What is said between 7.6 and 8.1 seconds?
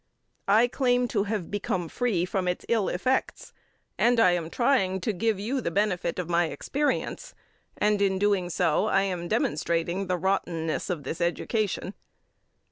and,